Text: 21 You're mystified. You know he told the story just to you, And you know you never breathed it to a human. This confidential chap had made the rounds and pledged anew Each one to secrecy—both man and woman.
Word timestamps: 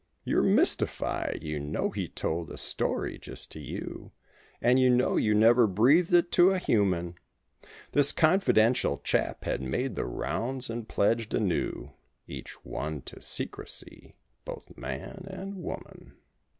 21 0.23 0.31
You're 0.47 0.55
mystified. 0.55 1.39
You 1.43 1.59
know 1.59 1.91
he 1.91 2.07
told 2.07 2.47
the 2.47 2.57
story 2.57 3.19
just 3.19 3.51
to 3.51 3.59
you, 3.59 4.11
And 4.59 4.79
you 4.79 4.89
know 4.89 5.15
you 5.15 5.35
never 5.35 5.67
breathed 5.67 6.11
it 6.11 6.31
to 6.31 6.49
a 6.49 6.57
human. 6.57 7.13
This 7.91 8.11
confidential 8.11 8.97
chap 9.03 9.43
had 9.43 9.61
made 9.61 9.93
the 9.93 10.05
rounds 10.07 10.71
and 10.71 10.87
pledged 10.87 11.35
anew 11.35 11.91
Each 12.25 12.65
one 12.65 13.01
to 13.03 13.21
secrecy—both 13.21 14.75
man 14.75 15.27
and 15.29 15.61
woman. 15.61 16.13